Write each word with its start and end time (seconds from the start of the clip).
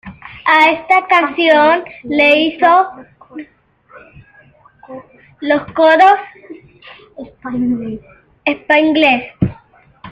A 0.47 0.71
esta 0.71 1.05
canción 1.05 1.83
le 2.05 2.39
hizo 2.41 2.89
los 5.41 5.63
coros 5.73 6.19
Spike 8.47 8.93
Lee. 8.97 9.31